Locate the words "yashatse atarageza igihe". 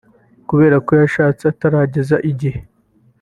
1.01-2.59